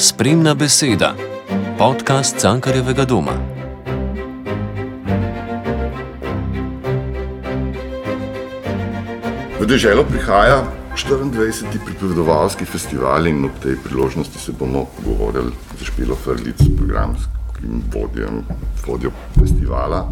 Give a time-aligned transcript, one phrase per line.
[0.00, 1.14] Spremna beseda,
[1.78, 3.34] podcast Cankarjevega doma.
[9.60, 10.64] V deželo prihaja
[10.96, 11.68] 24.
[11.84, 18.40] pripovedovalski festival in ob tej priložnosti se bomo pogovorili z Špilo Frlic, programskim vodjem,
[18.86, 20.08] vodjo festivala.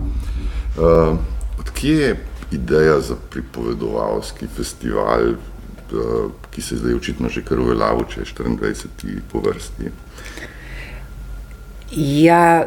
[0.77, 1.17] Uh,
[1.61, 5.41] odkje je ideja za pripovedovalski festival,
[6.51, 9.21] ki se zdaj očitno že kar uveljavlja, če je 24.
[9.33, 9.93] po vrsti?
[12.23, 12.67] Ja,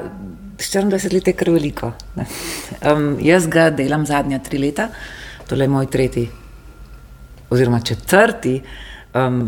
[0.58, 1.92] 24 let je kar veliko.
[2.82, 4.90] Um, jaz ga delam zadnja tri leta,
[5.50, 6.30] tole je moj tretji,
[7.50, 8.62] oziroma četrti.
[9.12, 9.42] Um,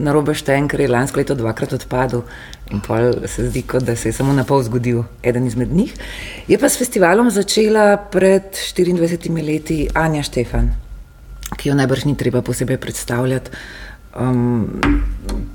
[0.00, 2.22] na robe štejem, ker je lansko leto dvakrat odpadel
[2.72, 5.92] in pa se zdi, kot da se je samo na pol zgodil eden izmed njih.
[6.48, 10.72] Je pa s festivalom začela pred 24 leti Anja Štefan,
[11.56, 13.50] ki jo najbrž ni treba posebej predstavljati.
[14.14, 14.80] Um,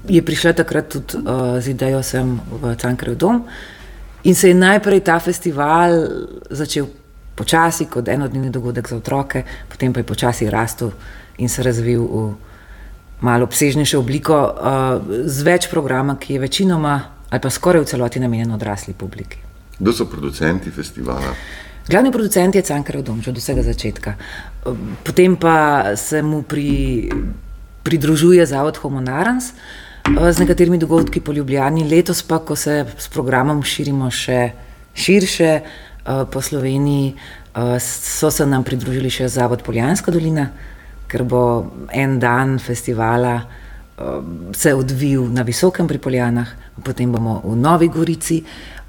[0.08, 3.46] je prišla takrat tudi uh, z idejo sem v Cankarjev dom
[4.24, 5.96] in se je najprej ta festival
[6.50, 6.90] začel
[7.36, 10.92] počasi kot enodnevni dogodek za otroke, potem pa je počasi rastel
[11.38, 12.36] in se razvil v
[13.22, 18.20] malo obsežnejšo obliko, uh, z več programa, ki je večinoma ali pa skoraj v celoti
[18.20, 19.38] namenjen odrasli publiki.
[19.80, 21.32] Kdo so producenti festivala?
[21.90, 24.14] Glavni producent je Cankarjev dom, že od vsega začetka.
[25.04, 27.10] Potem pa se mu pri,
[27.84, 29.54] pridružuje Zavod Homonarans
[30.06, 31.90] z nekaterimi dogodki po Ljubljani.
[31.90, 34.52] Letos pa, ko se s programom širimo še
[34.94, 35.52] širše
[36.30, 37.16] po Sloveniji,
[37.82, 40.46] so se nam pridružili še Zavod Poljanska dolina,
[41.10, 41.42] ker bo
[41.90, 43.40] en dan festivala
[44.54, 48.44] se odvil na Visokem pri Poljanah, potem bomo v Novi Gorici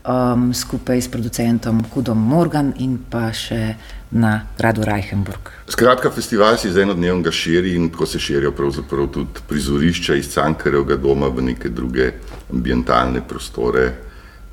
[0.05, 3.75] um, skupaj s producentom Hudom Morgan in pa še
[4.11, 5.53] na gradu Reichenburg.
[5.71, 8.53] Skratka, festival si za eno dnevno širi in ko se širijo
[9.13, 12.13] tudi prizorišča iz Cankarjevega doma v neke druge
[12.53, 13.93] ambientalne prostore.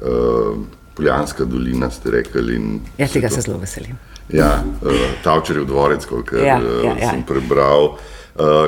[0.02, 0.58] Uh,
[0.98, 2.58] Poljanska dolina ste rekli.
[2.98, 3.98] Ja, tega se zelo veselim.
[4.34, 4.94] Ja, uh,
[5.24, 7.10] Tavčerjev dvorec, kot ja, ja, ja.
[7.10, 7.94] sem prebral.
[7.94, 8.17] Uh,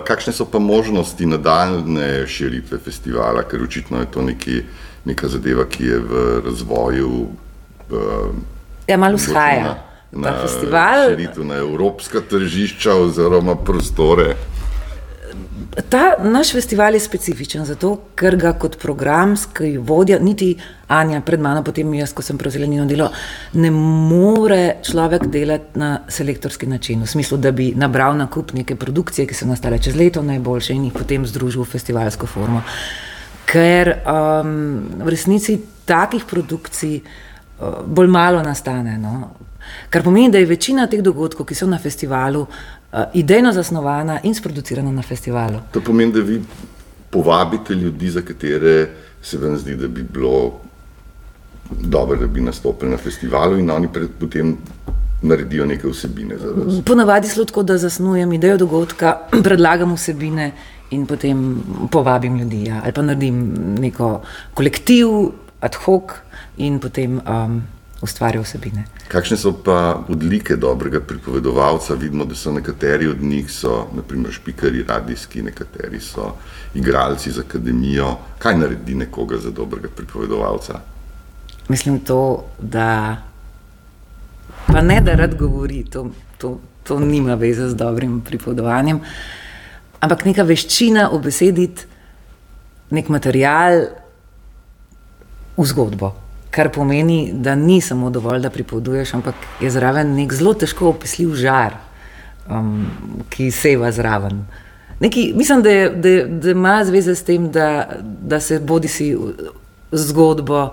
[0.05, 4.63] kakšne so pa možnosti nadaljne širitve festivala, ker očitno je to neki,
[5.05, 7.27] neka zadeva, ki je v razvoju.
[7.89, 8.33] Uh,
[8.87, 9.63] ja, malo vzhaja.
[9.63, 11.09] Na, na festival.
[11.09, 14.35] Širitev na evropska tržišča oziroma prostore.
[15.89, 20.55] Ta naš festival je specifičen, zato ker ga kot programski vodja, niti
[20.89, 23.11] Anja pred mano, potem jaz, ko sem prevzela njeno delo,
[23.53, 28.75] ne more človek delati na selektorski način, v smislu, da bi nabral na kup neke
[28.75, 32.63] produkcije, ki so nastale čez leto najboljše in jih potem združil v festivalsko formo.
[33.45, 34.55] Ker um,
[35.05, 38.97] v resnici takih produkcij uh, bolj malo nastane.
[38.97, 39.29] No?
[39.89, 42.47] Kar pomeni, da je večina teh dogodkov, ki so na festivalu,
[43.13, 45.59] idejno zasnovana in sproducirana na festivalu.
[45.71, 46.41] To pomeni, da vi
[47.09, 48.89] povabite ljudi, za katere
[49.21, 50.59] se vam zdi, da bi bilo
[51.69, 53.87] dobro, da bi nastopili na festivalu, in oni
[54.19, 54.57] potem
[55.21, 56.81] naredijo neke vsebine za vas.
[56.85, 60.51] Ponavadi je tako, da zasnujem idejo dogodka, predlagam vsebine
[60.91, 62.63] in potem povabim ljudi.
[62.65, 62.81] Ja.
[62.83, 64.21] Ali pa naredim neko
[64.53, 65.07] kolektiv,
[65.61, 66.13] ad hoc
[66.57, 67.21] in potem.
[67.27, 67.61] Um,
[68.01, 68.85] ustvarja vsebine.
[69.07, 71.93] Kakšne so pa odlike dobrega pripovedovalca?
[71.93, 76.33] Vidimo, da so nekateri od njih, so, naprimer, špikari, radijski, nekateri so
[76.73, 78.15] igralci z akademijo.
[78.37, 80.79] Kaj naredi nekoga za dobrega pripovedovalca?
[81.67, 83.17] Mislim to, da
[84.67, 88.99] pa ne da rad govori, to, to, to nima veze z dobrim pripovedovanjem,
[89.99, 91.85] ampak neka veščina obesediti
[92.89, 93.81] nek material
[95.57, 96.13] v zgodbo.
[96.51, 101.35] Kar pomeni, da ni samo dovolj, da pripoveduješ, ampak je zraven nek zelo težko opisljiv
[101.37, 101.77] žar,
[102.49, 102.87] um,
[103.29, 104.45] ki seva zraven.
[104.99, 109.13] Neki, mislim, da, je, da, da ima zveze s tem, da, da se bodi si
[109.91, 110.69] zgodbo,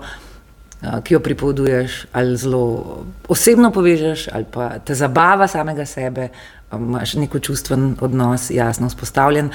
[1.03, 6.29] ki jo pripoveduješ, ali zelo osebno povežeš, ali pa te zabava samega sebe,
[6.73, 9.49] imaš neko čustven odnos, jasno vzpostavljen.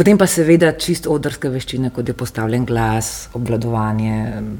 [0.00, 4.14] Potem pa seveda čist odrske veščine, kot je postavljen glas, obvladovanje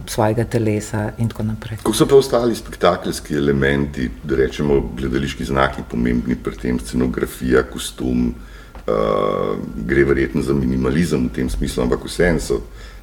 [0.05, 1.79] svojega telesa in tako naprej.
[1.81, 8.26] Kako so pa ostali spektakularski elementi, da rečemo gledališki znaki, pomembni pri tem, scenografija, kostum,
[8.29, 9.55] uh,
[9.88, 12.59] gre verjetno za minimalizem v tem smislu, ampak vseeno so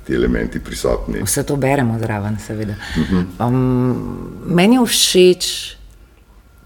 [0.06, 1.23] ti elementi prisotni.
[1.25, 2.75] Vse to beremo zraven, seveda.
[3.00, 3.47] Uh -huh.
[3.47, 5.47] um, meni je všeč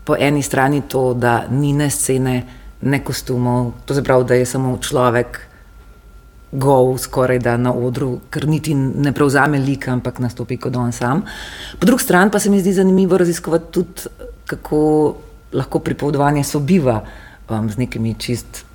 [0.03, 2.43] po eni strani to, da ni ne scene,
[2.81, 5.50] ne kostumov, to se pravi, da je samo človek
[6.51, 11.23] gov, skoraj da na odru, ker niti ne prevzame lika, ampak nastopi kot on sam.
[11.79, 14.11] Po drugi strani pa se mi zdi zanimivo raziskovati tudi,
[14.45, 15.15] kako
[15.53, 17.01] lahko pripovedovanje sobiva
[17.49, 18.65] um, z nekimi čist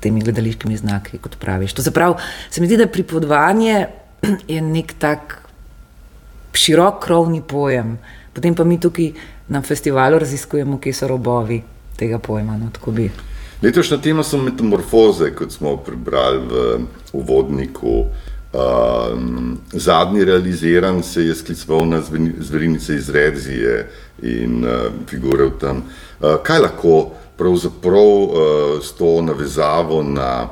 [0.00, 1.72] temi gledališkimi znaki, kot praviš.
[1.72, 2.14] To se pravi,
[2.50, 3.86] se mi zdi, da pripovedovanje
[4.54, 5.40] je nek tak
[6.52, 7.98] širok krovni pojem.
[8.32, 9.12] Potem pa mi tukaj
[9.48, 11.62] na festivalu raziskujemo, kje so robovi
[11.96, 12.56] tega pojma.
[12.60, 12.68] No,
[13.62, 16.80] Letošnja tema so metamorfoze, kot smo prebrali v
[17.12, 18.04] uvodniku.
[18.56, 22.00] Um, zadnji realiziran se je skliceval na
[22.38, 23.90] zverinice iz Redzije
[24.22, 25.82] in uh, figure v tem.
[26.20, 28.36] Uh, kaj lahko pravzaprav uh,
[28.84, 30.48] s to navezavo na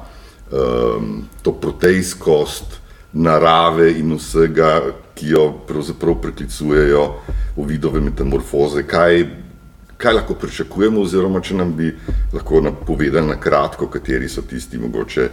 [0.53, 2.81] um, to protejskost
[3.13, 4.81] narave in vsega,
[5.15, 7.05] ki jo pravzaprav preklicujejo
[7.57, 9.27] v vidove metamorfoze, kaj,
[9.97, 11.93] kaj lahko pričakujemo, oziroma če nam bi
[12.33, 15.29] lahko povedali na kratko, kateri so tisti mogoče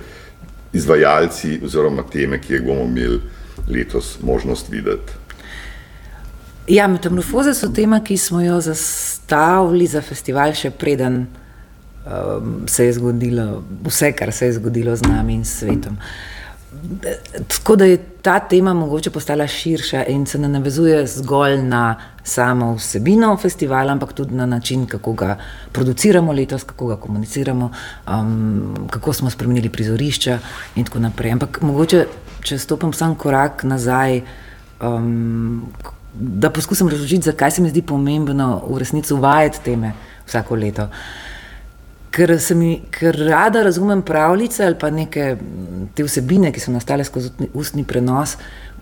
[0.74, 3.20] izvajalci oziroma teme, ki jih bomo imeli
[3.70, 5.20] letos možnost videti.
[6.68, 11.26] Ja, metamorfoze so tema, ki smo jo zastavili za festival še preden
[12.06, 15.98] um, se je zgodilo vse, kar se je zgodilo z nami in svetom.
[17.48, 22.76] Tako da je ta tema mogoče postala širša in se ne navezuje zgolj na samo
[22.76, 25.38] vsebino festivala, ampak tudi na način, kako ga
[25.72, 27.72] produciramo letos, kako ga komuniciramo,
[28.08, 30.40] um, kako smo spremenili prizorišča
[30.76, 31.32] in tako naprej.
[31.32, 32.06] Ampak mogoče,
[32.42, 34.22] če stopim sam korak nazaj,
[34.82, 35.66] um,
[36.14, 39.94] da poskusim razložiti, zakaj se mi zdi pomembno v resnici uvajati teme
[40.28, 40.84] vsako leto.
[40.84, 41.31] Uh,
[42.12, 45.36] ker, mi, ker rada razumem pravljice ali pa neke
[45.96, 48.38] te vsebine, ki so nastale skozi ustni prenos,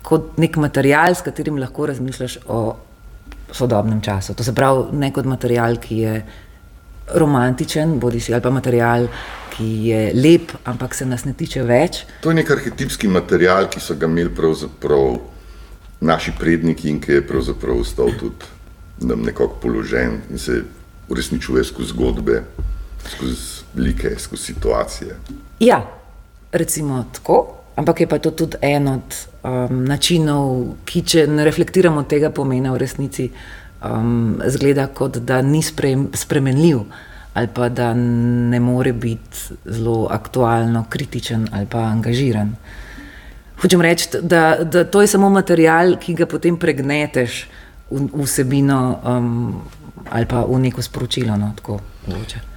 [0.05, 2.61] kot nek material, s katerim lahko razmišljaš o
[3.51, 4.35] sodobnem času.
[4.37, 6.15] To se pravi, ne kot material, ki je
[7.17, 9.09] romantičen, bodi si ali pa material.
[9.59, 12.05] Ki je lep, ampak se nas ne tiče več.
[12.23, 15.17] To je nek arhetipski material, ki so ga imeli pravzaprav
[15.99, 18.47] naši predniki in ki je pravzaprav ostal tudi
[19.03, 20.61] nam nekako položen in se
[21.09, 22.43] uresničuje skozi zgodbe
[23.07, 25.15] skozi slike, skozi situacije.
[25.59, 25.85] Ja,
[26.51, 27.55] recimo tako.
[27.75, 32.73] Ampak je pa to tudi en od um, načinov, ki, če ne reflektiramo tega pomena,
[32.75, 33.29] v resnici
[33.79, 36.83] um, zgleda kot da ni spremenljiv
[37.33, 42.55] ali pa da ne more biti zelo aktualno, kritičen ali pa angažiran.
[43.61, 47.45] Hočem reči, da, da to je samo material, ki ga potem pregneteš
[47.91, 49.61] v vsebino um,
[50.11, 51.37] ali pa v neko sporočilo.
[51.37, 51.79] No, tako,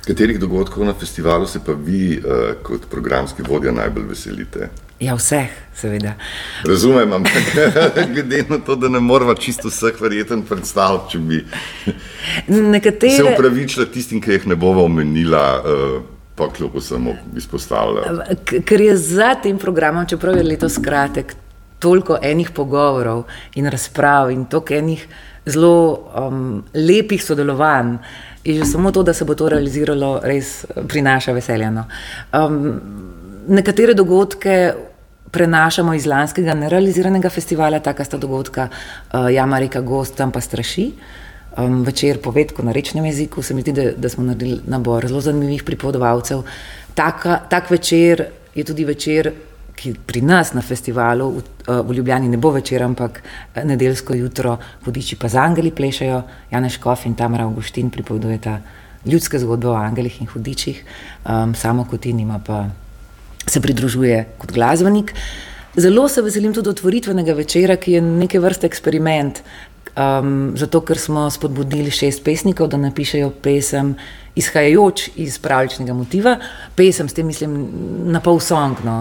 [0.07, 4.69] Katerih dogodkov na festivalu se pa vi, uh, kot programski vodja, najbolj veselite?
[5.01, 6.15] Ja, vseh, seveda.
[6.65, 7.33] Razumem, ampak
[8.15, 11.45] glede na to, da ne moramo čisto vseh verjeten predstavljati, če bi
[12.49, 13.17] Nekatere...
[13.17, 15.47] se upravičila tistim, ki jih ne bomo omenila.
[15.63, 16.03] Uh,
[16.33, 18.23] Pa kljub vsemu izpostavljam.
[18.65, 21.35] Ker je za tem programom, čeprav je letos kratek,
[21.83, 23.25] toliko enih pogovorov
[23.59, 25.07] in razprav in toliko enih
[25.47, 25.75] zelo
[26.15, 27.97] um, lepih sodelovanj.
[28.45, 31.71] In že samo to, da se bo to realiziralo, res eh, prinaša veselje.
[31.71, 31.85] No.
[32.35, 32.81] Um,
[33.49, 34.73] nekatere dogodke
[35.33, 40.91] prenašamo iz lanskega nerealiziranega festivala, taka sta dogodka uh, Jama reka Gost, tam pa straši.
[41.57, 45.21] Um, večer povedko na rečnem jeziku, se mi zdi, da, da smo naredili nabor zelo
[45.21, 46.43] zanimivih pripovedovalcev.
[46.95, 49.33] Tak večer je tudi večer
[49.83, 53.23] ki pri nas na festivalu v, eh, v Ljubljani ne bo večer, ampak
[53.55, 58.61] eh, nedeljsko jutro, vodiči pa z angeli plešajo, Janeš Kof in Tamara Augustin pripovedujeta
[59.07, 60.85] ljudske zgodbe o angelih in hudičih,
[61.27, 62.69] um, samo kot in ima pa
[63.47, 65.15] se pridružuje kot glasbenik.
[65.77, 69.41] Zelo se veselim tudi otvoritvenega večera, ki je neke vrste eksperiment,
[69.97, 73.95] um, zato ker smo spodbudili šest pesnikov, da napišejo pesem
[74.35, 76.37] izhajajoč iz pravičnega motiva,
[76.77, 77.57] pesem s tem mislim
[78.09, 78.97] na pol song, no,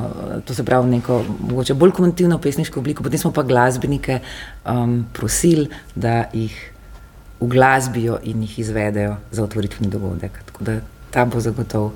[0.46, 4.20] to se pravi neko mogoče bolj komentivno pesniško obliko, potem smo pa glasbenike
[4.66, 6.72] um, prosili, da jih
[7.40, 10.44] uglasbijo in jih izvedejo za otvoritveni dogodek.
[10.46, 10.80] Tako da
[11.12, 11.94] ta bo zagotovo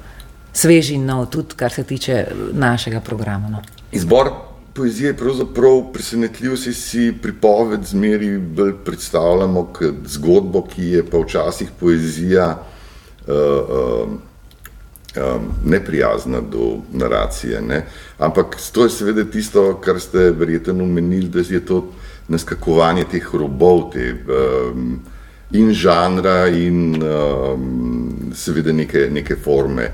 [0.54, 3.50] svež in nov, tudi kar se tiče našega programa.
[3.50, 3.62] No.
[3.92, 4.32] Izbor
[4.76, 11.18] poezije je pravzaprav presenetljiv, si, si pripoved zmeri bolj predstavljamo kot zgodbo, ki je pa
[11.18, 12.50] včasih poezija
[13.28, 14.20] uh, um,
[15.66, 17.62] neprijazna do naracije.
[17.62, 17.86] Ne?
[18.18, 21.86] Ampak to je seveda tisto, kar ste verjetno omenili, da je to
[22.28, 25.00] naskakovanje teh robov, te, um,
[25.52, 29.92] in žanra, in um, seveda neke, neke forme.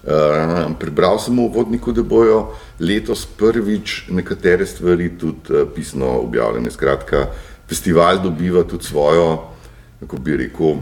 [0.00, 6.70] Uh, prebral sem v vodniku, da bojo letos prvič nekatere stvari tudi uh, pisno objavljene.
[6.70, 7.26] Skratka,
[7.68, 9.52] festival dobiva tudi svojo,
[10.00, 10.80] kako bi rekel,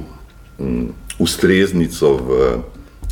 [0.58, 2.38] um, ustreznico v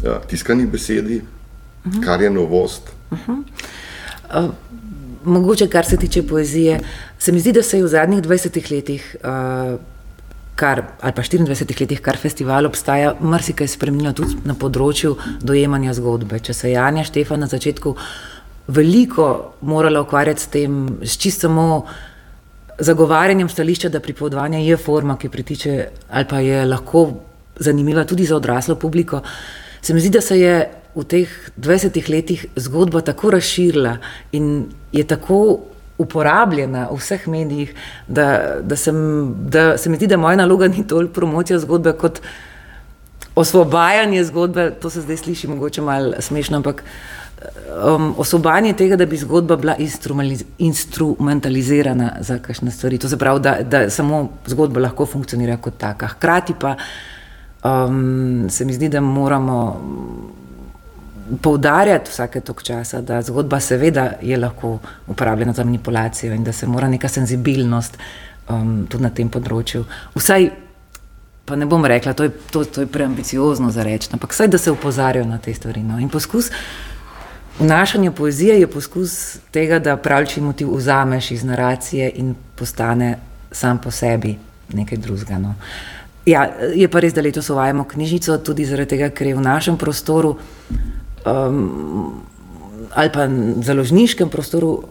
[0.05, 2.05] ja, tiskani besedi, uh -huh.
[2.05, 2.83] kar je novost.
[3.11, 3.43] Uh -huh.
[4.45, 4.51] uh,
[5.25, 6.81] mogoče, kar se tiče poezije,
[7.19, 9.17] se mi zdi, da se je v zadnjih 20 letih.
[9.25, 9.81] Uh,
[10.57, 15.13] Kar, ali pa 24 letih, kar festival obstaja, marsikaj spremenilo tudi na področju
[15.45, 16.41] dojemanja zgodbe.
[16.41, 17.93] Če se Janja Štefan na začetku
[18.73, 19.27] veliko
[19.61, 21.85] morala ukvarjati s tem, s čisto samo
[22.79, 25.77] zagovarjanjem stališča, da pripovedovanje je forma, ki pritiče
[26.09, 27.07] ali pa je lahko
[27.57, 29.23] zanimiva tudi za odraslo publiko.
[29.83, 30.57] Se mi zdi, da se je
[30.97, 33.97] v teh 20 letih zgodba tako razširila
[34.33, 35.61] in je tako
[35.99, 37.75] uporabljena v vseh medijih,
[38.09, 38.97] da, da, sem,
[39.49, 42.21] da se mi zdi, da moja naloga ni toliko promocija zgodbe kot
[43.35, 44.71] osvobajanje zgodbe.
[44.81, 46.85] To se zdaj sliši mogoče malo smešno, ampak
[47.97, 49.75] um, osvobajanje tega, da bi zgodba bila
[50.59, 52.99] instrumentalizirana za kakšne stvari.
[52.99, 56.07] To se pravi, da, da samo zgodba lahko funkcionira kot taka.
[56.07, 56.77] Hkrati pa
[57.65, 59.81] um, se mi zdi, da moramo
[61.43, 66.67] poudarjati vsake tok časa, da zgodba seveda je lahko uporabljena za manipulacijo in da se
[66.67, 67.99] mora neka senzibilnost
[68.49, 69.85] um, tudi na tem področju.
[70.15, 70.51] Vsaj,
[71.47, 74.59] pa ne bom rekla, to je, to, to je preambiciozno za reči, ampak vsaj, da
[74.59, 75.83] se upozarjajo na te stvari.
[75.83, 75.99] No.
[76.03, 76.51] In poskus
[77.59, 83.17] vnašanja poezije je poskus tega, da pravči motiv vzameš iz naracije in postane
[83.51, 84.37] sam po sebi
[84.75, 85.39] nekaj drugega.
[85.39, 85.55] No.
[86.27, 89.77] Ja, je pa res, da letos uvajamo knjižnico tudi zaradi tega, ker je v našem
[89.79, 90.35] prostoru
[91.27, 92.23] um,
[92.95, 93.29] ali pa
[93.63, 94.83] založniškem prostoru,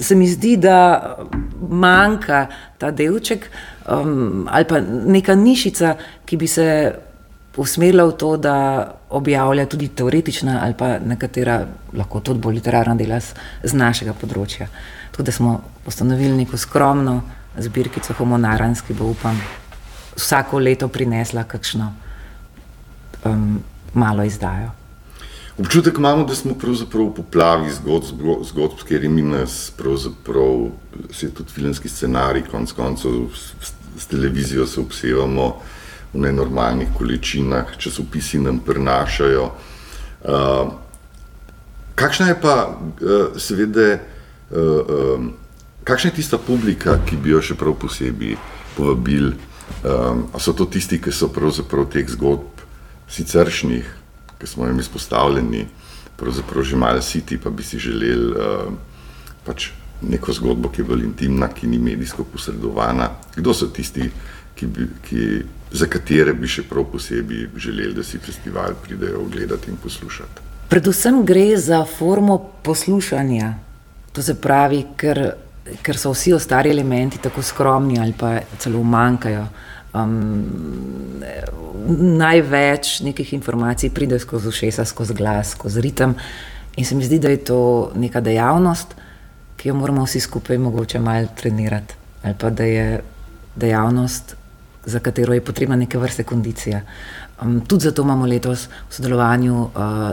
[0.00, 1.16] se mi zdi, da
[1.70, 2.46] manjka
[2.78, 3.50] ta delček
[3.88, 6.94] um, ali pa neka nišica, ki bi se
[7.56, 8.54] usmerila v to, da
[9.10, 13.34] objavlja tudi teoretična ali pa nekatera, lahko tudi bolj literarna dela z,
[13.64, 14.68] z našega področja.
[15.10, 15.54] Tako da smo
[15.86, 17.20] ustanovili neko skromno
[17.58, 19.40] zbirkico Homonaranski, ki bo upam
[20.14, 21.92] vsako leto prinesla kakšno
[23.24, 23.58] um,
[23.94, 24.77] malo izdajo.
[25.58, 30.68] Občutek imamo, da smo pravzaprav v poplavi zgodb, zgodb s katerimi nas pravzaprav,
[31.10, 35.48] se tudi filmski scenarij, konc koncev s, s televizijo se obsevamo
[36.12, 39.50] v nenormalnih količinah, časopisi nam prenašajo.
[40.22, 40.72] Uh,
[41.94, 43.98] kakšna je pa, uh, seveda,
[44.50, 45.32] uh, um,
[45.84, 48.38] kakšna je tista publika, ki bi jo še prav posebej
[48.76, 49.34] povabili?
[49.82, 52.62] Um, so to tisti, ki so pravzaprav teh zgodb
[53.10, 53.98] siceršnjih
[54.38, 55.66] ki smo jim izpostavljeni,
[56.16, 58.72] pravzaprav že malo siti, pa bi si želeli uh,
[59.46, 59.70] pač
[60.02, 63.10] neko zgodbo, ki je bolj intimna, ki ni medijsko posredovana.
[63.36, 64.10] Kdo so tisti,
[64.54, 65.24] ki bi, ki,
[65.72, 70.46] za katere bi še prav posebej želeli, da si festival pridejo ogledati in poslušati?
[70.68, 73.54] Predvsem gre za formo poslušanja.
[74.12, 75.22] To se pravi, ker,
[75.82, 79.46] ker so vsi ostali elementi tako skromni ali pa celo manjkajo.
[79.94, 80.44] Um,
[81.98, 86.14] največ nekih informacij pride skozi ušesa, skozi glas, skozi ritem.
[86.76, 88.94] In se mi zdi, da je to neka dejavnost,
[89.56, 91.94] ki jo moramo vsi skupaj mogoče malo trenirati.
[92.22, 93.00] Ali pa da je
[93.56, 94.36] dejavnost,
[94.84, 96.80] za katero je potrebna neke vrste kondicija.
[97.42, 99.70] Um, tudi zato imamo letos v sodelovanju uh,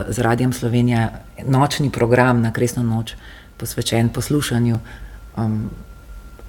[0.08, 1.10] z Radijem Slovenija
[1.46, 3.14] nočni program na Kresno noč,
[3.56, 4.78] posvečen poslušanju.
[5.36, 5.70] Um,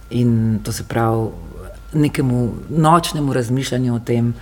[0.09, 1.29] in to se pravi
[1.93, 4.33] nekemu nočnemu razmišljanju o tem,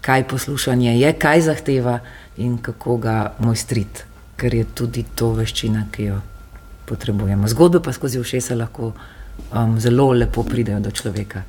[0.00, 1.98] kaj poslušanje je, kaj zahteva
[2.36, 4.04] in kako ga mojstriti,
[4.36, 6.20] ker je tudi to veščina, ki jo
[6.86, 7.48] potrebujemo.
[7.48, 11.42] Zgodbe pa skozi ušesa lahko um, zelo lepo pridejo do človeka.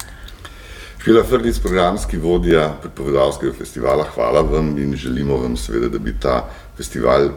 [0.99, 6.41] Špila Frdic, programski vodja pripovedalskega festivala, hvala vam in želimo vam seveda, da bi ta
[6.77, 7.29] festival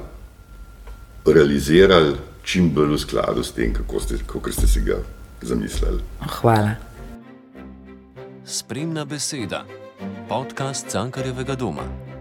[1.27, 4.99] realizirali čim bolj v skladu s tem, kako ste, kako ste si ga
[5.43, 6.03] zamislili.
[6.41, 6.92] Hvala.
[8.45, 9.65] Spremna beseda,
[10.29, 12.12] podcast Cankarjevega doma.